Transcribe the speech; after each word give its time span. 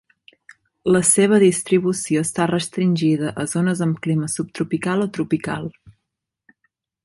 La 0.95 1.01
seva 1.09 1.39
distribució 1.43 2.23
està 2.29 2.47
restringida 2.53 3.35
a 3.43 3.47
zones 3.53 3.85
amb 3.89 4.03
clima 4.07 4.33
subtropical 4.39 5.07
o 5.07 5.11
tropical. 5.19 5.73